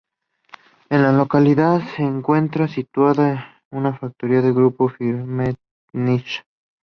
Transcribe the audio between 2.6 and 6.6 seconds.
situada una factoría del grupo Firmenich.